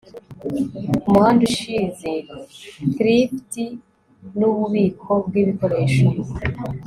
umuhanda 1.07 1.41
ushize 1.51 2.09
thrifty 2.95 3.65
nububiko 4.37 5.11
bwibikoresho 5.25 6.07